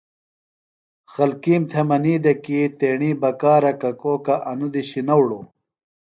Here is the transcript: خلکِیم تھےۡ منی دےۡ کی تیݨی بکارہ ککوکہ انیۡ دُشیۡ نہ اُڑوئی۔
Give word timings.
خلکِیم 1.13 1.63
تھےۡ 1.71 1.85
منی 1.89 2.13
دےۡ 2.23 2.39
کی 2.43 2.59
تیݨی 2.77 3.11
بکارہ 3.21 3.71
ککوکہ 3.81 4.35
انیۡ 4.49 4.71
دُشیۡ 4.73 5.05
نہ 5.07 5.15
اُڑوئی۔ 5.19 5.45